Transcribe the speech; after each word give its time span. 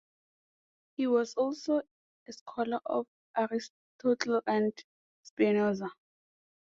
He 0.95 1.05
was 1.05 1.35
also 1.35 1.83
a 2.27 2.33
scholar 2.33 2.79
of 2.87 3.05
Aristotle 3.37 4.41
and 4.47 4.73
Spinoza. 5.21 5.91